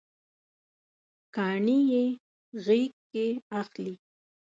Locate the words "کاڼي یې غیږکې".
1.35-3.27